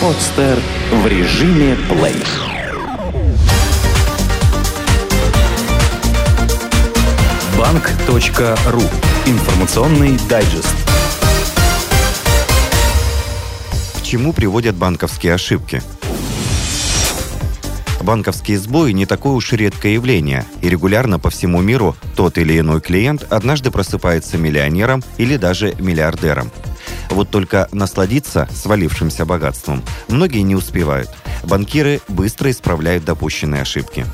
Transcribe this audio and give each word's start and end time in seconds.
Подстер 0.00 0.58
в 0.92 1.06
режиме 1.06 1.76
плей. 1.88 2.22
Банк.ру. 7.58 8.82
Информационный 9.26 10.18
дайджест. 10.28 10.74
К 13.98 14.02
чему 14.02 14.32
приводят 14.32 14.76
банковские 14.76 15.34
ошибки? 15.34 15.82
Банковские 18.06 18.60
сбои 18.60 18.92
не 18.92 19.04
такое 19.04 19.32
уж 19.32 19.50
редкое 19.50 19.94
явление, 19.94 20.46
и 20.62 20.68
регулярно 20.68 21.18
по 21.18 21.28
всему 21.28 21.60
миру 21.60 21.96
тот 22.14 22.38
или 22.38 22.56
иной 22.60 22.80
клиент 22.80 23.26
однажды 23.32 23.72
просыпается 23.72 24.38
миллионером 24.38 25.02
или 25.18 25.36
даже 25.36 25.74
миллиардером. 25.80 26.52
Вот 27.10 27.30
только 27.30 27.68
насладиться 27.72 28.48
свалившимся 28.54 29.26
богатством 29.26 29.82
многие 30.06 30.42
не 30.42 30.54
успевают. 30.54 31.10
Банкиры 31.42 32.00
быстро 32.06 32.48
исправляют 32.52 33.04
допущенные 33.04 33.62
ошибки. 33.62 34.06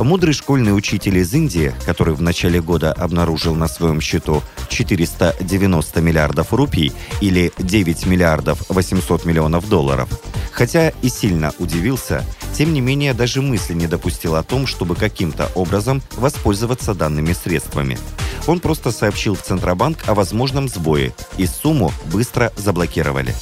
Мудрый 0.00 0.34
школьный 0.34 0.76
учитель 0.76 1.18
из 1.18 1.32
Индии, 1.32 1.72
который 1.86 2.14
в 2.14 2.22
начале 2.22 2.60
года 2.60 2.92
обнаружил 2.92 3.54
на 3.54 3.68
своем 3.68 4.00
счету 4.00 4.42
490 4.70 6.00
миллиардов 6.00 6.52
рупий 6.52 6.92
или 7.20 7.52
9 7.58 8.06
миллиардов 8.06 8.64
800 8.68 9.24
миллионов 9.24 9.68
долларов, 9.68 10.08
хотя 10.50 10.88
и 11.02 11.08
сильно 11.08 11.52
удивился, 11.58 12.24
тем 12.54 12.72
не 12.72 12.80
менее 12.80 13.14
даже 13.14 13.42
мысли 13.42 13.74
не 13.74 13.86
допустил 13.86 14.36
о 14.36 14.42
том, 14.42 14.66
чтобы 14.66 14.94
каким-то 14.94 15.50
образом 15.54 16.02
воспользоваться 16.16 16.94
данными 16.94 17.32
средствами. 17.32 17.98
Он 18.46 18.60
просто 18.60 18.90
сообщил 18.90 19.34
в 19.34 19.42
Центробанк 19.42 20.08
о 20.08 20.14
возможном 20.14 20.68
сбое, 20.68 21.12
и 21.36 21.46
сумму 21.46 21.92
быстро 22.06 22.52
заблокировали. 22.56 23.34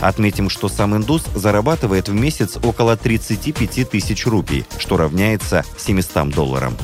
Отметим, 0.00 0.50
что 0.50 0.68
сам 0.68 0.96
индус 0.96 1.22
зарабатывает 1.34 2.08
в 2.08 2.14
месяц 2.14 2.56
около 2.62 2.96
35 2.96 3.88
тысяч 3.88 4.26
рупий, 4.26 4.66
что 4.78 4.96
равняется 4.96 5.64
700 5.78 6.30
долларам. 6.30 6.76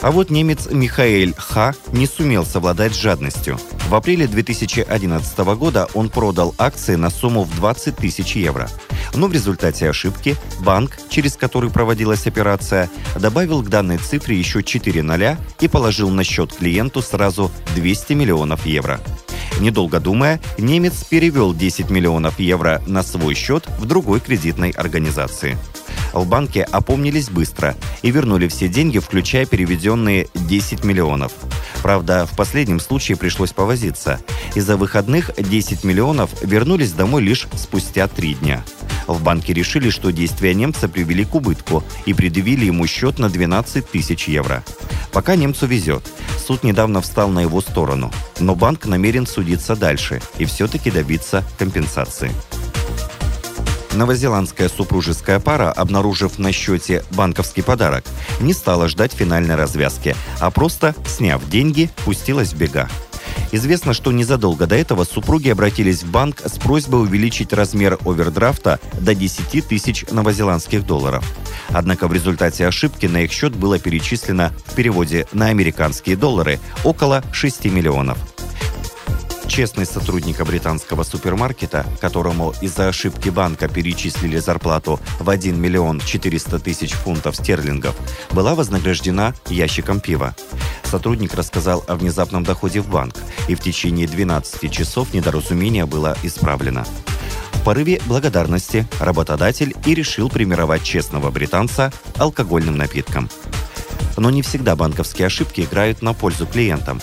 А 0.00 0.12
вот 0.12 0.30
немец 0.30 0.68
Михаэль 0.70 1.34
Ха 1.36 1.74
не 1.92 2.06
сумел 2.06 2.46
совладать 2.46 2.94
с 2.94 3.00
жадностью. 3.00 3.58
В 3.88 3.94
апреле 3.94 4.28
2011 4.28 5.38
года 5.56 5.88
он 5.92 6.08
продал 6.08 6.54
акции 6.56 6.94
на 6.94 7.10
сумму 7.10 7.42
в 7.42 7.56
20 7.56 7.96
тысяч 7.96 8.36
евро. 8.36 8.68
Но 9.14 9.26
в 9.26 9.32
результате 9.32 9.88
ошибки 9.88 10.36
банк, 10.60 10.98
через 11.08 11.36
который 11.36 11.70
проводилась 11.70 12.26
операция, 12.26 12.88
добавил 13.18 13.62
к 13.62 13.68
данной 13.68 13.98
цифре 13.98 14.38
еще 14.38 14.62
4 14.62 15.02
ноля 15.02 15.36
и 15.60 15.66
положил 15.66 16.10
на 16.10 16.22
счет 16.22 16.52
клиенту 16.52 17.02
сразу 17.02 17.50
200 17.74 18.12
миллионов 18.12 18.66
евро. 18.66 19.00
Недолго 19.60 19.98
думая, 19.98 20.40
немец 20.56 21.04
перевел 21.04 21.52
10 21.52 21.90
миллионов 21.90 22.38
евро 22.38 22.80
на 22.86 23.02
свой 23.02 23.34
счет 23.34 23.66
в 23.78 23.86
другой 23.86 24.20
кредитной 24.20 24.70
организации. 24.70 25.58
В 26.12 26.26
банке 26.26 26.62
опомнились 26.62 27.28
быстро 27.28 27.76
и 28.02 28.10
вернули 28.10 28.48
все 28.48 28.68
деньги, 28.68 28.98
включая 28.98 29.46
переведенные 29.46 30.28
10 30.34 30.84
миллионов. 30.84 31.32
Правда, 31.82 32.26
в 32.26 32.36
последнем 32.36 32.80
случае 32.80 33.16
пришлось 33.16 33.52
повозиться. 33.52 34.20
Из-за 34.54 34.76
выходных 34.76 35.30
10 35.36 35.84
миллионов 35.84 36.30
вернулись 36.42 36.92
домой 36.92 37.22
лишь 37.22 37.46
спустя 37.56 38.08
три 38.08 38.34
дня. 38.34 38.64
В 39.06 39.22
банке 39.22 39.54
решили, 39.54 39.90
что 39.90 40.10
действия 40.10 40.54
немца 40.54 40.88
привели 40.88 41.24
к 41.24 41.34
убытку 41.34 41.82
и 42.04 42.12
предъявили 42.12 42.66
ему 42.66 42.86
счет 42.86 43.18
на 43.18 43.30
12 43.30 43.90
тысяч 43.90 44.28
евро. 44.28 44.62
Пока 45.12 45.34
немцу 45.34 45.66
везет. 45.66 46.04
Суд 46.46 46.62
недавно 46.62 47.00
встал 47.00 47.28
на 47.30 47.40
его 47.40 47.60
сторону. 47.60 48.12
Но 48.38 48.54
банк 48.54 48.86
намерен 48.86 49.26
судиться 49.48 49.76
дальше 49.76 50.20
и 50.36 50.44
все-таки 50.44 50.90
добиться 50.90 51.42
компенсации. 51.58 52.30
Новозеландская 53.94 54.68
супружеская 54.68 55.40
пара, 55.40 55.72
обнаружив 55.72 56.38
на 56.38 56.52
счете 56.52 57.02
банковский 57.12 57.62
подарок, 57.62 58.04
не 58.40 58.52
стала 58.52 58.88
ждать 58.88 59.14
финальной 59.14 59.54
развязки, 59.54 60.14
а 60.38 60.50
просто, 60.50 60.94
сняв 61.06 61.48
деньги, 61.48 61.88
пустилась 62.04 62.52
в 62.52 62.58
бега. 62.58 62.90
Известно, 63.50 63.94
что 63.94 64.12
незадолго 64.12 64.66
до 64.66 64.76
этого 64.76 65.04
супруги 65.04 65.48
обратились 65.48 66.02
в 66.02 66.10
банк 66.10 66.42
с 66.44 66.58
просьбой 66.58 67.00
увеличить 67.00 67.54
размер 67.54 67.98
овердрафта 68.04 68.78
до 69.00 69.14
10 69.14 69.66
тысяч 69.66 70.04
новозеландских 70.10 70.84
долларов. 70.84 71.24
Однако 71.70 72.06
в 72.06 72.12
результате 72.12 72.66
ошибки 72.66 73.06
на 73.06 73.22
их 73.22 73.32
счет 73.32 73.56
было 73.56 73.78
перечислено 73.78 74.52
в 74.66 74.74
переводе 74.74 75.26
на 75.32 75.46
американские 75.46 76.16
доллары 76.16 76.60
около 76.84 77.24
6 77.32 77.64
миллионов. 77.64 78.18
Честный 79.48 79.86
сотрудник 79.86 80.44
британского 80.44 81.02
супермаркета, 81.02 81.84
которому 82.00 82.54
из-за 82.60 82.88
ошибки 82.88 83.30
банка 83.30 83.66
перечислили 83.66 84.36
зарплату 84.36 85.00
в 85.18 85.28
1 85.28 85.60
миллион 85.60 86.00
400 86.00 86.58
тысяч 86.60 86.92
фунтов 86.92 87.34
стерлингов, 87.34 87.96
была 88.30 88.54
вознаграждена 88.54 89.34
ящиком 89.48 90.00
пива. 90.00 90.36
Сотрудник 90.84 91.34
рассказал 91.34 91.82
о 91.88 91.96
внезапном 91.96 92.44
доходе 92.44 92.80
в 92.80 92.88
банк, 92.88 93.16
и 93.48 93.54
в 93.54 93.60
течение 93.60 94.06
12 94.06 94.70
часов 94.70 95.12
недоразумение 95.12 95.86
было 95.86 96.16
исправлено. 96.22 96.86
В 97.54 97.64
порыве 97.64 98.00
благодарности 98.06 98.86
работодатель 99.00 99.74
и 99.84 99.94
решил 99.94 100.28
премировать 100.28 100.84
честного 100.84 101.30
британца 101.30 101.92
алкогольным 102.16 102.76
напитком. 102.76 103.28
Но 104.16 104.30
не 104.30 104.42
всегда 104.42 104.76
банковские 104.76 105.26
ошибки 105.26 105.62
играют 105.62 106.02
на 106.02 106.12
пользу 106.12 106.46
клиентам 106.46 107.00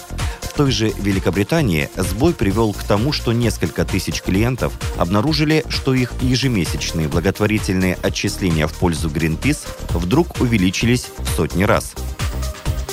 той 0.56 0.72
же 0.72 0.92
Великобритании 0.98 1.90
сбой 1.96 2.34
привел 2.34 2.74
к 2.74 2.84
тому, 2.84 3.12
что 3.12 3.34
несколько 3.34 3.86
тысяч 3.86 4.22
клиентов 4.22 4.74
обнаружили, 4.98 5.64
что 5.70 5.94
их 5.94 6.14
ежемесячные 6.22 7.08
благотворительные 7.08 7.98
отчисления 8.02 8.68
в 8.68 8.74
пользу 8.74 9.10
Greenpeace 9.10 9.68
вдруг 9.90 10.40
увеличились 10.40 11.08
в 11.18 11.30
сотни 11.36 11.64
раз. 11.64 11.94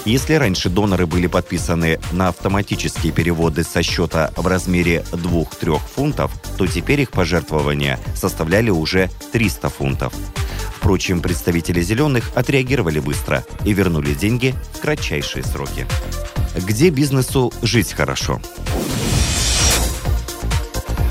Если 0.05 0.35
раньше 0.35 0.69
доноры 0.69 1.07
были 1.07 1.29
подписаны 1.29 2.01
на 2.11 2.29
автоматические 2.29 3.13
переводы 3.13 3.63
со 3.63 3.85
счета 3.85 4.33
в 4.37 4.47
размере 4.49 5.05
2-3 5.13 5.81
фунтов, 5.95 6.33
то 6.59 6.67
теперь 6.67 7.03
их 7.03 7.13
пожертвования 7.13 8.01
составляли 8.17 8.71
уже 8.71 9.11
300 9.33 9.69
фунтов. 9.69 10.13
Впрочем, 10.83 11.23
представители 11.23 11.81
«Зеленых» 11.81 12.31
отреагировали 12.35 12.99
быстро 12.99 13.43
и 13.65 13.73
вернули 13.73 14.13
деньги 14.13 14.55
в 14.75 14.81
кратчайшие 14.81 15.43
сроки 15.43 15.87
где 16.55 16.91
бизнесу 16.91 17.53
жить 17.63 17.93
хорошо. 17.93 18.41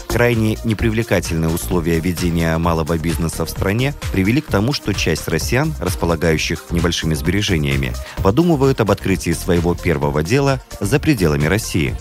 Крайне 0.08 0.58
непривлекательные 0.66 1.50
условия 1.50 2.00
ведения 2.00 2.58
малого 2.58 2.98
бизнеса 2.98 3.46
в 3.46 3.50
стране 3.50 3.94
привели 4.12 4.42
к 4.42 4.48
тому, 4.48 4.74
что 4.74 4.94
часть 4.94 5.30
россиян, 5.30 5.74
располагающих 5.80 6.66
небольшими 6.70 7.14
сбережениями, 7.14 7.94
подумывают 8.22 8.82
об 8.82 8.92
открытии 8.92 9.32
своего 9.32 9.74
первого 9.74 10.22
дела 10.22 10.62
за 10.82 11.00
пределами 11.00 11.46
России. 11.46 11.96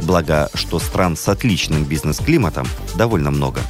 Благо, 0.00 0.48
что 0.54 0.78
стран 0.78 1.16
с 1.16 1.28
отличным 1.28 1.84
бизнес-климатом 1.84 2.68
довольно 2.94 3.32
много. 3.32 3.60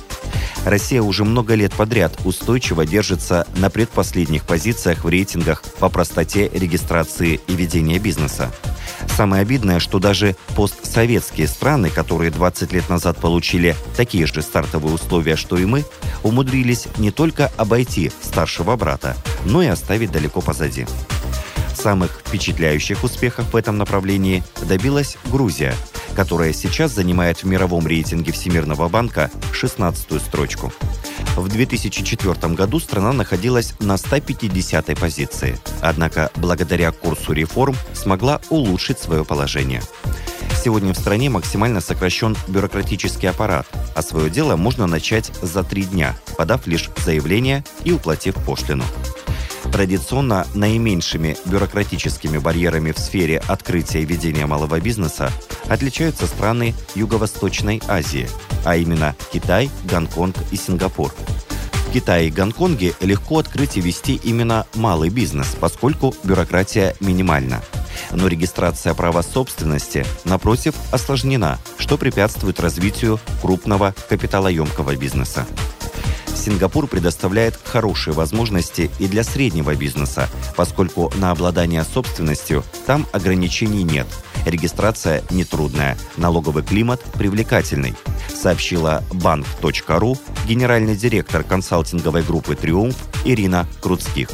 Россия 0.66 1.00
уже 1.00 1.24
много 1.24 1.54
лет 1.54 1.72
подряд 1.72 2.18
устойчиво 2.24 2.84
держится 2.84 3.46
на 3.54 3.70
предпоследних 3.70 4.44
позициях 4.44 5.04
в 5.04 5.08
рейтингах 5.08 5.62
по 5.78 5.88
простоте 5.88 6.50
регистрации 6.52 7.40
и 7.46 7.54
ведения 7.54 8.00
бизнеса. 8.00 8.52
Самое 9.16 9.42
обидное, 9.42 9.78
что 9.78 10.00
даже 10.00 10.34
постсоветские 10.56 11.46
страны, 11.46 11.88
которые 11.88 12.32
20 12.32 12.72
лет 12.72 12.88
назад 12.88 13.16
получили 13.18 13.76
такие 13.96 14.26
же 14.26 14.42
стартовые 14.42 14.92
условия, 14.92 15.36
что 15.36 15.56
и 15.56 15.64
мы, 15.64 15.84
умудрились 16.24 16.88
не 16.98 17.12
только 17.12 17.52
обойти 17.56 18.10
старшего 18.20 18.74
брата, 18.74 19.16
но 19.44 19.62
и 19.62 19.68
оставить 19.68 20.10
далеко 20.10 20.40
позади. 20.40 20.84
Самых 21.76 22.22
впечатляющих 22.26 23.04
успехов 23.04 23.52
в 23.52 23.56
этом 23.56 23.78
направлении 23.78 24.42
добилась 24.68 25.16
Грузия, 25.26 25.76
которая 26.16 26.54
сейчас 26.54 26.94
занимает 26.94 27.42
в 27.42 27.44
мировом 27.44 27.86
рейтинге 27.86 28.32
Всемирного 28.32 28.88
банка 28.88 29.30
16-ю 29.52 30.18
строчку. 30.18 30.72
В 31.36 31.48
2004 31.48 32.54
году 32.54 32.80
страна 32.80 33.12
находилась 33.12 33.74
на 33.80 33.96
150-й 33.96 34.96
позиции, 34.96 35.58
однако 35.82 36.30
благодаря 36.36 36.90
курсу 36.90 37.32
реформ 37.32 37.76
смогла 37.92 38.40
улучшить 38.48 38.98
свое 38.98 39.26
положение. 39.26 39.82
Сегодня 40.64 40.94
в 40.94 40.98
стране 40.98 41.28
максимально 41.28 41.80
сокращен 41.80 42.34
бюрократический 42.48 43.28
аппарат, 43.28 43.66
а 43.94 44.00
свое 44.00 44.30
дело 44.30 44.56
можно 44.56 44.86
начать 44.86 45.30
за 45.42 45.62
три 45.62 45.84
дня, 45.84 46.16
подав 46.38 46.66
лишь 46.66 46.90
заявление 47.04 47.62
и 47.84 47.92
уплатив 47.92 48.34
пошлину. 48.36 48.84
Традиционно 49.72 50.46
наименьшими 50.54 51.36
бюрократическими 51.44 52.38
барьерами 52.38 52.92
в 52.92 52.98
сфере 52.98 53.42
открытия 53.46 54.00
и 54.00 54.06
ведения 54.06 54.46
малого 54.46 54.80
бизнеса 54.80 55.30
отличаются 55.68 56.26
страны 56.26 56.74
Юго-Восточной 56.94 57.82
Азии, 57.88 58.28
а 58.64 58.76
именно 58.76 59.14
Китай, 59.32 59.70
Гонконг 59.84 60.36
и 60.50 60.56
Сингапур. 60.56 61.12
В 61.88 61.92
Китае 61.92 62.28
и 62.28 62.30
Гонконге 62.30 62.94
легко 63.00 63.38
открыть 63.38 63.76
и 63.76 63.80
вести 63.80 64.16
именно 64.16 64.66
малый 64.74 65.10
бизнес, 65.10 65.56
поскольку 65.58 66.14
бюрократия 66.24 66.96
минимальна. 67.00 67.62
Но 68.12 68.28
регистрация 68.28 68.94
права 68.94 69.22
собственности, 69.22 70.04
напротив, 70.24 70.74
осложнена, 70.92 71.58
что 71.78 71.96
препятствует 71.96 72.60
развитию 72.60 73.18
крупного 73.40 73.94
капиталоемкого 74.08 74.96
бизнеса. 74.96 75.46
Сингапур 76.36 76.86
предоставляет 76.86 77.58
хорошие 77.64 78.14
возможности 78.14 78.90
и 78.98 79.08
для 79.08 79.24
среднего 79.24 79.74
бизнеса, 79.74 80.28
поскольку 80.56 81.12
на 81.16 81.30
обладание 81.30 81.82
собственностью 81.84 82.62
там 82.86 83.06
ограничений 83.12 83.82
нет. 83.82 84.06
Регистрация 84.44 85.24
нетрудная, 85.30 85.98
налоговый 86.16 86.62
климат 86.62 87.02
привлекательный, 87.14 87.94
сообщила 88.32 89.02
банк.ру 89.12 90.16
генеральный 90.46 90.94
директор 90.94 91.42
консалтинговой 91.42 92.22
группы 92.22 92.54
«Триумф» 92.54 92.96
Ирина 93.24 93.66
Круцких. 93.80 94.28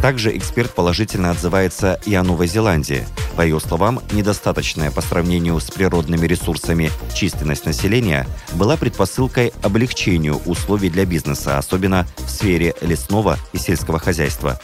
Также 0.00 0.36
эксперт 0.36 0.74
положительно 0.74 1.30
отзывается 1.30 2.00
и 2.06 2.14
о 2.14 2.22
Новой 2.22 2.46
Зеландии. 2.46 3.06
По 3.36 3.42
ее 3.42 3.60
словам, 3.60 4.00
недостаточная 4.12 4.90
по 4.90 5.02
сравнению 5.02 5.60
с 5.60 5.70
природными 5.70 6.26
ресурсами 6.26 6.90
численность 7.14 7.66
населения 7.66 8.26
была 8.54 8.78
предпосылкой 8.78 9.52
облегчению 9.62 10.40
условий 10.46 10.88
для 10.88 11.04
бизнеса, 11.04 11.58
особенно 11.58 12.06
в 12.16 12.30
сфере 12.30 12.74
лесного 12.80 13.38
и 13.52 13.58
сельского 13.58 13.98
хозяйства. 13.98 14.58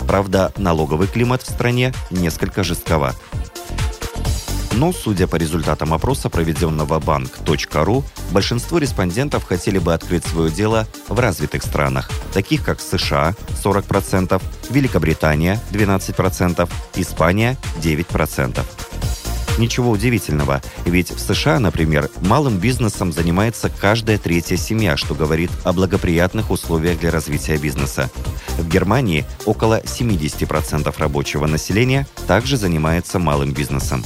Правда, 0.00 0.52
налоговый 0.58 1.08
климат 1.08 1.42
в 1.42 1.50
стране 1.50 1.94
несколько 2.10 2.62
жестковат. 2.62 3.16
Но, 4.78 4.92
судя 4.92 5.26
по 5.26 5.34
результатам 5.34 5.92
опроса, 5.92 6.28
проведенного 6.28 7.00
банк.ру, 7.00 8.04
большинство 8.30 8.78
респондентов 8.78 9.42
хотели 9.42 9.80
бы 9.80 9.92
открыть 9.92 10.24
свое 10.24 10.52
дело 10.52 10.86
в 11.08 11.18
развитых 11.18 11.64
странах, 11.64 12.08
таких 12.32 12.64
как 12.64 12.80
США 12.80 13.34
40%, 13.64 14.40
Великобритания 14.70 15.60
12%, 15.72 16.70
Испания 16.94 17.58
9%. 17.82 18.64
Ничего 19.58 19.90
удивительного, 19.90 20.62
ведь 20.84 21.10
в 21.10 21.18
США, 21.18 21.58
например, 21.58 22.08
малым 22.20 22.58
бизнесом 22.58 23.10
занимается 23.10 23.72
каждая 23.80 24.16
третья 24.16 24.56
семья, 24.56 24.96
что 24.96 25.16
говорит 25.16 25.50
о 25.64 25.72
благоприятных 25.72 26.52
условиях 26.52 27.00
для 27.00 27.10
развития 27.10 27.56
бизнеса. 27.56 28.08
В 28.56 28.68
Германии 28.68 29.26
около 29.44 29.80
70% 29.80 30.94
рабочего 30.96 31.46
населения 31.46 32.06
также 32.28 32.56
занимается 32.56 33.18
малым 33.18 33.52
бизнесом. 33.52 34.04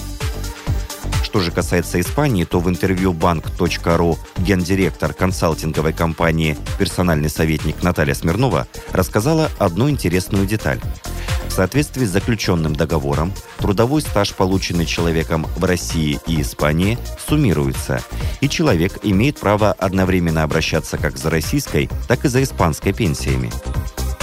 Что 1.32 1.40
же 1.40 1.50
касается 1.50 1.98
Испании, 1.98 2.44
то 2.44 2.60
в 2.60 2.68
интервью 2.68 3.14
банк.ру 3.14 4.18
гендиректор 4.36 5.14
консалтинговой 5.14 5.94
компании 5.94 6.58
«Персональный 6.78 7.30
советник» 7.30 7.82
Наталья 7.82 8.12
Смирнова 8.12 8.66
рассказала 8.92 9.50
одну 9.58 9.88
интересную 9.88 10.44
деталь. 10.44 10.78
В 11.48 11.52
соответствии 11.52 12.04
с 12.04 12.10
заключенным 12.10 12.76
договором, 12.76 13.32
трудовой 13.56 14.02
стаж, 14.02 14.34
полученный 14.34 14.84
человеком 14.84 15.46
в 15.56 15.64
России 15.64 16.20
и 16.26 16.42
Испании, 16.42 16.98
суммируется, 17.26 18.02
и 18.42 18.48
человек 18.50 18.98
имеет 19.02 19.38
право 19.38 19.72
одновременно 19.72 20.42
обращаться 20.42 20.98
как 20.98 21.16
за 21.16 21.30
российской, 21.30 21.88
так 22.08 22.26
и 22.26 22.28
за 22.28 22.42
испанской 22.42 22.92
пенсиями. 22.92 23.50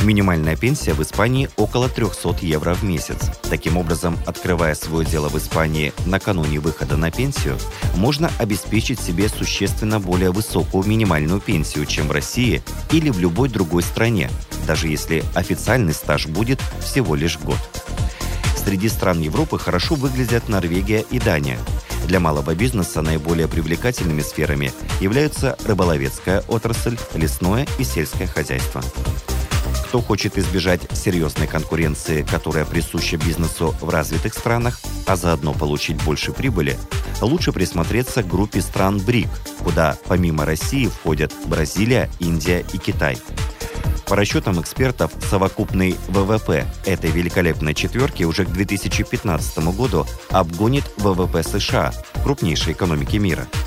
Минимальная 0.01 0.55
пенсия 0.55 0.93
в 0.93 1.01
Испании 1.01 1.49
около 1.57 1.89
300 1.89 2.37
евро 2.41 2.73
в 2.73 2.83
месяц. 2.83 3.17
Таким 3.49 3.75
образом, 3.75 4.17
открывая 4.25 4.73
свое 4.73 5.05
дело 5.05 5.27
в 5.27 5.37
Испании 5.37 5.91
накануне 6.05 6.59
выхода 6.59 6.95
на 6.95 7.11
пенсию, 7.11 7.57
можно 7.95 8.31
обеспечить 8.39 9.01
себе 9.01 9.27
существенно 9.27 9.99
более 9.99 10.31
высокую 10.31 10.85
минимальную 10.85 11.41
пенсию, 11.41 11.85
чем 11.85 12.07
в 12.07 12.11
России 12.11 12.63
или 12.93 13.09
в 13.09 13.19
любой 13.19 13.49
другой 13.49 13.83
стране, 13.83 14.29
даже 14.65 14.87
если 14.87 15.21
официальный 15.35 15.93
стаж 15.93 16.27
будет 16.27 16.61
всего 16.81 17.15
лишь 17.15 17.37
год. 17.37 17.59
Среди 18.55 18.87
стран 18.87 19.19
Европы 19.19 19.59
хорошо 19.59 19.95
выглядят 19.95 20.47
Норвегия 20.47 21.03
и 21.11 21.19
Дания. 21.19 21.59
Для 22.05 22.21
малого 22.21 22.55
бизнеса 22.55 23.01
наиболее 23.01 23.49
привлекательными 23.49 24.21
сферами 24.21 24.71
являются 25.01 25.57
рыболовецкая 25.65 26.43
отрасль, 26.47 26.97
лесное 27.15 27.67
и 27.77 27.83
сельское 27.83 28.27
хозяйство. 28.27 28.81
Кто 29.89 30.01
хочет 30.01 30.37
избежать 30.37 30.81
серьезной 30.93 31.47
конкуренции, 31.47 32.21
которая 32.21 32.63
присуща 32.63 33.17
бизнесу 33.17 33.73
в 33.81 33.89
развитых 33.89 34.35
странах, 34.35 34.79
а 35.07 35.15
заодно 35.15 35.51
получить 35.51 35.99
больше 36.03 36.31
прибыли, 36.31 36.77
лучше 37.21 37.51
присмотреться 37.51 38.21
к 38.21 38.27
группе 38.27 38.61
стран 38.61 38.99
БРИК, 38.99 39.29
куда 39.63 39.97
помимо 40.07 40.45
России 40.45 40.85
входят 40.85 41.33
Бразилия, 41.47 42.07
Индия 42.19 42.63
и 42.71 42.77
Китай. 42.77 43.17
По 44.07 44.15
расчетам 44.15 44.61
экспертов, 44.61 45.11
совокупный 45.27 45.95
ВВП 46.09 46.67
этой 46.85 47.09
великолепной 47.09 47.73
четверки 47.73 48.21
уже 48.21 48.45
к 48.45 48.49
2015 48.49 49.57
году 49.75 50.05
обгонит 50.29 50.83
ВВП 50.97 51.41
США, 51.41 51.93
крупнейшей 52.23 52.73
экономики 52.73 53.17
мира– 53.17 53.47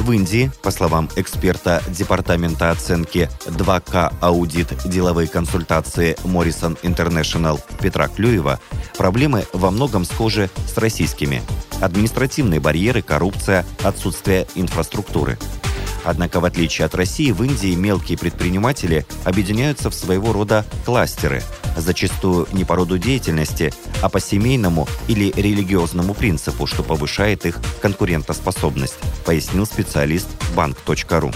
в 0.00 0.12
Индии, 0.12 0.50
по 0.62 0.70
словам 0.70 1.08
эксперта 1.16 1.82
Департамента 1.88 2.70
оценки 2.70 3.28
2К 3.46 4.12
Аудит 4.20 4.68
деловые 4.84 5.28
консультации 5.28 6.16
Morrison 6.24 6.78
International 6.82 7.60
Петра 7.80 8.08
Клюева, 8.08 8.60
проблемы 8.96 9.44
во 9.52 9.70
многом 9.70 10.04
схожи 10.04 10.50
с 10.66 10.76
российскими. 10.78 11.42
Административные 11.80 12.60
барьеры, 12.60 13.02
коррупция, 13.02 13.64
отсутствие 13.82 14.46
инфраструктуры– 14.54 15.38
Однако, 16.04 16.40
в 16.40 16.44
отличие 16.44 16.86
от 16.86 16.94
России, 16.94 17.30
в 17.32 17.42
Индии 17.42 17.74
мелкие 17.74 18.18
предприниматели 18.18 19.06
объединяются 19.24 19.90
в 19.90 19.94
своего 19.94 20.32
рода 20.32 20.64
кластеры, 20.84 21.42
зачастую 21.76 22.48
не 22.52 22.64
по 22.64 22.76
роду 22.76 22.98
деятельности, 22.98 23.72
а 24.02 24.08
по 24.08 24.20
семейному 24.20 24.88
или 25.06 25.32
религиозному 25.36 26.14
принципу, 26.14 26.66
что 26.66 26.82
повышает 26.82 27.46
их 27.46 27.58
конкурентоспособность, 27.80 28.96
пояснил 29.24 29.66
специалист 29.66 30.28
банк.ру. 30.54 31.32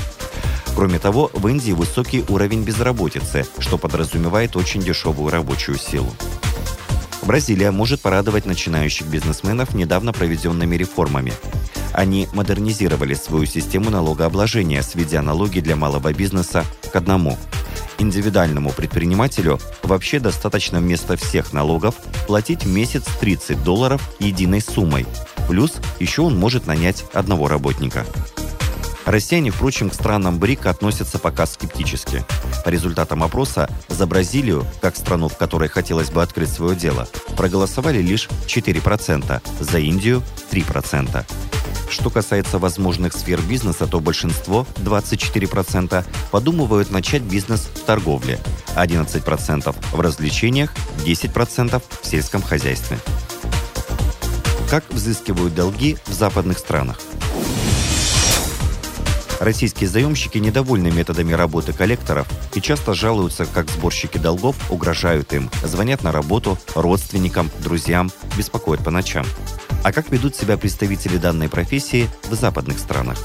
Кроме 0.75 0.99
того, 0.99 1.31
в 1.35 1.47
Индии 1.49 1.73
высокий 1.73 2.25
уровень 2.29 2.63
безработицы, 2.63 3.45
что 3.59 3.77
подразумевает 3.77 4.57
очень 4.57 4.81
дешевую 4.81 5.31
рабочую 5.31 5.79
силу. 5.79 6.13
Бразилия 7.23 7.71
может 7.71 8.01
порадовать 8.01 8.47
начинающих 8.47 9.07
бизнесменов 9.07 9.75
недавно 9.75 10.13
проведенными 10.13 10.75
реформами. 10.75 11.33
Они 11.93 12.29
модернизировали 12.33 13.15
свою 13.15 13.47
систему 13.47 13.91
налогообложения, 13.91 14.83
сведя 14.83 15.23
налоги 15.23 15.61
для 15.61 15.77
малого 15.77 16.13
бизнеса 16.13 16.65
к 16.93 16.97
одному. 16.97 17.39
Индивидуальному 17.99 18.71
предпринимателю 18.71 19.61
вообще 19.83 20.19
достаточно 20.19 20.81
вместо 20.81 21.17
всех 21.17 21.53
налогов 21.53 21.95
платить 22.27 22.65
месяц 22.65 23.05
30 23.21 23.63
долларов 23.63 24.03
единой 24.19 24.61
суммой. 24.61 25.07
Плюс 25.49 25.75
еще 26.01 26.23
он 26.23 26.39
может 26.39 26.67
нанять 26.67 27.05
одного 27.13 27.49
работника. 27.49 28.07
Россияне, 29.05 29.51
впрочем, 29.51 29.91
к 29.91 29.95
странам 29.95 30.39
БРИК 30.39 30.67
относятся 30.67 31.19
пока 31.19 31.47
скептически. 31.47 32.25
По 32.65 32.69
результатам 32.69 33.23
опроса 33.23 33.69
за 33.89 34.07
Бразилию, 34.07 34.65
как 34.81 34.97
страну, 34.97 35.29
в 35.29 35.37
которой 35.37 35.69
хотелось 35.69 36.11
бы 36.11 36.23
открыть 36.23 36.51
свое 36.51 36.77
дело, 36.77 37.09
проголосовали 37.37 38.01
лишь 38.01 38.29
4%, 38.47 39.43
за 39.61 39.79
Индию– 39.79 40.23
3%. 40.53 41.52
Что 41.93 42.09
касается 42.09 42.59
возможных 42.59 43.13
сфер 43.13 43.43
бизнеса, 43.43 43.87
то 43.87 44.01
большинство, 44.01 44.67
24%, 44.77 46.03
подумывают 46.31 46.91
начать 46.91 47.21
бизнес 47.21 47.69
в 47.75 47.81
торговле, 47.81 48.41
11% 48.77 49.77
в 49.93 50.01
развлечениях, 50.01 50.73
10% 51.05 51.83
в 52.01 52.07
сельском 52.07 52.41
хозяйстве. 52.41 52.97
Как 54.71 54.91
взыскивают 54.91 55.55
долги 55.55 55.99
в 56.07 56.15
западных 56.15 56.59
странах? 56.59 56.99
Российские 59.39 59.91
заемщики 59.91 60.39
недовольны 60.39 60.91
методами 60.91 61.35
работы 61.35 61.75
коллекторов 61.75 62.27
и 62.55 62.63
часто 62.63 62.95
жалуются, 62.95 63.45
как 63.45 63.69
сборщики 63.69 64.17
долгов 64.17 64.57
угрожают 64.71 65.35
им, 65.35 65.51
звонят 65.63 66.03
на 66.03 66.11
работу 66.11 66.57
родственникам, 66.75 67.51
друзьям, 67.59 68.11
беспокоят 68.39 68.83
по 68.83 68.91
ночам. 68.91 69.27
А 69.83 69.93
как 69.93 70.11
ведут 70.11 70.37
себя 70.37 70.57
представители 70.57 71.17
данной 71.17 71.49
профессии 71.49 72.09
в 72.25 72.35
западных 72.35 72.79
странах? 72.79 73.19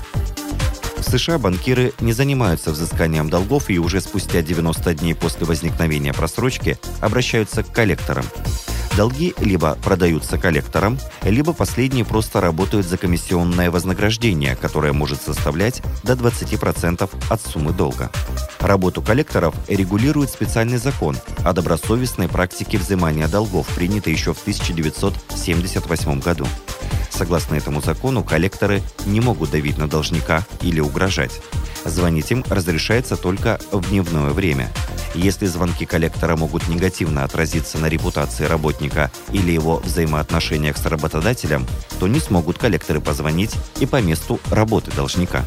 В 0.98 1.04
США 1.04 1.38
банкиры 1.38 1.94
не 2.00 2.12
занимаются 2.12 2.72
взысканием 2.72 3.30
долгов 3.30 3.70
и 3.70 3.78
уже 3.78 4.02
спустя 4.02 4.42
90 4.42 4.96
дней 4.96 5.14
после 5.14 5.46
возникновения 5.46 6.14
просрочки 6.14 6.80
обращаются 7.00 7.64
к 7.64 7.72
коллекторам. 7.72 8.26
Долги 8.98 9.36
либо 9.40 9.76
продаются 9.76 10.40
коллекторам, 10.40 10.98
либо 11.22 11.54
последние 11.54 12.04
просто 12.04 12.42
работают 12.42 12.88
за 12.88 12.98
комиссионное 12.98 13.70
вознаграждение, 13.70 14.56
которое 14.56 14.92
может 14.92 15.22
составлять 15.22 15.84
до 16.02 16.14
20% 16.14 17.08
от 17.30 17.42
суммы 17.42 17.74
долга. 17.74 18.10
Работу 18.60 19.04
коллекторов 19.04 19.54
регулирует 19.68 20.32
специальный 20.32 20.78
закон 20.78 21.16
о 21.46 21.54
добросовестной 21.54 22.28
практике 22.28 22.80
взимания 22.80 23.28
долгов, 23.28 23.68
принятый 23.76 24.14
еще 24.14 24.34
в 24.34 24.42
1978 24.42 26.20
году. 26.20 26.48
Согласно 27.12 27.54
этому 27.54 27.82
закону, 27.82 28.24
коллекторы 28.24 28.82
не 29.06 29.22
могут 29.22 29.52
давить 29.52 29.78
на 29.78 29.88
должника 29.88 30.44
или 30.62 30.80
угрожать. 30.80 31.40
Звонить 31.88 32.32
им 32.32 32.44
разрешается 32.50 33.16
только 33.16 33.60
в 33.72 33.90
дневное 33.90 34.32
время. 34.32 34.70
Если 35.16 35.46
звонки 35.46 35.86
коллектора 35.86 36.36
могут 36.36 36.68
негативно 36.68 37.24
отразиться 37.24 37.80
на 37.80 37.88
репутации 37.88 38.44
работника 38.44 39.10
или 39.32 39.52
его 39.52 39.78
взаимоотношениях 39.78 40.78
с 40.78 40.86
работодателем, 40.86 41.66
то 42.00 42.08
не 42.08 42.20
смогут 42.20 42.58
коллекторы 42.58 43.00
позвонить 43.00 43.56
и 43.80 43.86
по 43.86 44.02
месту 44.02 44.40
работы 44.52 44.92
должника. 44.92 45.44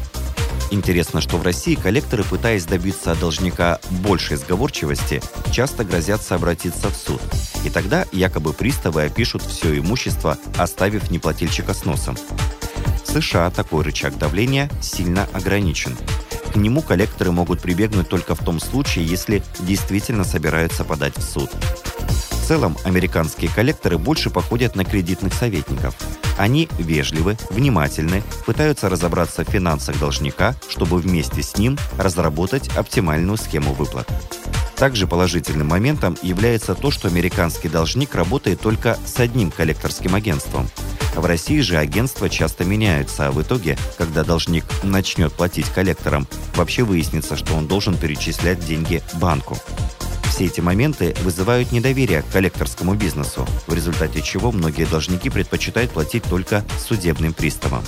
Интересно, 0.71 1.21
что 1.21 1.37
в 1.37 1.43
России 1.43 1.75
коллекторы, 1.75 2.23
пытаясь 2.23 2.65
добиться 2.65 3.11
от 3.11 3.19
должника 3.19 3.79
большей 3.89 4.37
сговорчивости, 4.37 5.21
часто 5.51 5.83
грозятся 5.83 6.35
обратиться 6.35 6.89
в 6.89 6.95
суд. 6.95 7.21
И 7.65 7.69
тогда 7.69 8.05
якобы 8.11 8.53
приставы 8.53 9.03
опишут 9.03 9.43
все 9.43 9.77
имущество, 9.77 10.37
оставив 10.57 11.11
неплательщика 11.11 11.73
с 11.73 11.85
носом. 11.85 12.17
В 13.03 13.11
США 13.11 13.51
такой 13.51 13.83
рычаг 13.83 14.17
давления 14.17 14.69
сильно 14.81 15.27
ограничен. 15.33 15.97
К 16.53 16.55
нему 16.55 16.81
коллекторы 16.81 17.31
могут 17.31 17.61
прибегнуть 17.61 18.09
только 18.09 18.35
в 18.35 18.43
том 18.43 18.59
случае, 18.59 19.05
если 19.05 19.43
действительно 19.59 20.23
собираются 20.23 20.83
подать 20.83 21.17
в 21.17 21.21
суд. 21.21 21.49
В 21.49 22.47
целом, 22.47 22.77
американские 22.83 23.49
коллекторы 23.49 23.97
больше 23.97 24.29
походят 24.29 24.75
на 24.75 24.85
кредитных 24.85 25.33
советников– 25.33 25.95
они 26.41 26.67
вежливы, 26.79 27.37
внимательны, 27.51 28.23
пытаются 28.47 28.89
разобраться 28.89 29.43
в 29.43 29.49
финансах 29.49 29.99
должника, 29.99 30.55
чтобы 30.69 30.97
вместе 30.97 31.43
с 31.43 31.57
ним 31.57 31.77
разработать 31.97 32.67
оптимальную 32.75 33.37
схему 33.37 33.73
выплат. 33.73 34.09
Также 34.75 35.05
положительным 35.05 35.67
моментом 35.67 36.17
является 36.23 36.73
то, 36.73 36.89
что 36.89 37.07
американский 37.07 37.69
должник 37.69 38.15
работает 38.15 38.59
только 38.59 38.97
с 39.05 39.19
одним 39.19 39.51
коллекторским 39.51 40.15
агентством. 40.15 40.67
В 41.15 41.25
России 41.25 41.59
же 41.59 41.77
агентства 41.77 42.29
часто 42.29 42.63
меняются, 42.63 43.27
а 43.27 43.31
в 43.31 43.41
итоге, 43.41 43.77
когда 43.97 44.23
должник 44.23 44.65
начнет 44.83 45.33
платить 45.33 45.67
коллекторам, 45.67 46.27
вообще 46.55 46.83
выяснится, 46.83 47.35
что 47.35 47.53
он 47.53 47.67
должен 47.67 47.97
перечислять 47.97 48.65
деньги 48.65 49.03
банку. 49.15 49.57
Все 50.31 50.45
эти 50.45 50.61
моменты 50.61 51.13
вызывают 51.23 51.73
недоверие 51.73 52.21
к 52.21 52.29
коллекторскому 52.29 52.95
бизнесу, 52.95 53.45
в 53.67 53.73
результате 53.73 54.21
чего 54.21 54.51
многие 54.51 54.85
должники 54.85 55.29
предпочитают 55.29 55.91
платить 55.91 56.23
только 56.23 56.63
судебным 56.87 57.33
приставам. 57.33 57.83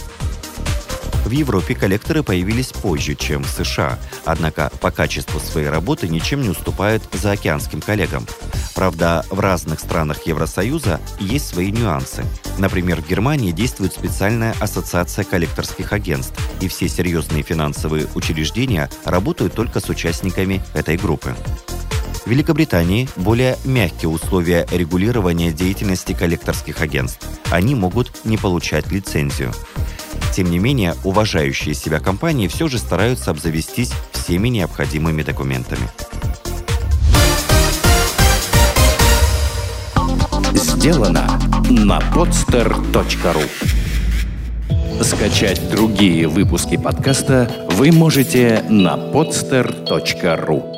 В 1.26 1.32
Европе 1.32 1.74
коллекторы 1.74 2.22
появились 2.22 2.72
позже, 2.72 3.16
чем 3.16 3.44
в 3.44 3.50
США, 3.50 3.98
однако 4.26 4.72
по 4.82 4.92
качеству 4.92 5.40
своей 5.40 5.70
работы 5.70 6.10
ничем 6.10 6.42
не 6.42 6.50
уступают 6.50 7.04
заокеанским 7.14 7.82
коллегам. 7.82 8.28
Правда, 8.76 9.26
в 9.30 9.40
разных 9.40 9.80
странах 9.80 10.26
Евросоюза 10.26 11.00
есть 11.20 11.48
свои 11.48 11.72
нюансы. 11.72 12.26
Например, 12.58 13.02
в 13.02 13.08
Германии 13.08 13.52
действует 13.52 13.94
специальная 13.94 14.56
ассоциация 14.60 15.24
коллекторских 15.24 15.94
агентств, 15.94 16.38
и 16.60 16.68
все 16.68 16.90
серьезные 16.90 17.44
финансовые 17.44 18.08
учреждения 18.16 18.90
работают 19.06 19.54
только 19.54 19.80
с 19.80 19.90
участниками 19.90 20.62
этой 20.74 20.98
группы. 20.98 21.36
В 22.26 22.28
Великобритании 22.28 23.10
более 23.18 23.58
мягкие 23.66 24.10
условия 24.10 24.66
регулирования 24.72 25.52
деятельности 25.52 26.14
коллекторских 26.14 26.82
агентств. 26.82 27.28
Они 27.52 27.76
могут 27.76 28.24
не 28.24 28.38
получать 28.38 28.90
лицензию. 28.92 29.54
Тем 30.34 30.50
не 30.50 30.58
менее, 30.58 30.96
уважающие 31.04 31.76
себя 31.76 32.00
компании 32.00 32.48
все 32.48 32.68
же 32.68 32.80
стараются 32.80 33.30
обзавестись 33.30 33.92
всеми 34.12 34.48
необходимыми 34.50 35.22
документами. 35.22 35.88
Сделано 40.54 41.40
на 41.70 42.00
podster.ru 42.00 43.44
Скачать 45.04 45.70
другие 45.70 46.28
выпуски 46.28 46.78
подкаста 46.78 47.68
вы 47.72 47.92
можете 47.92 48.64
на 48.70 48.96
podster.ru 48.96 50.73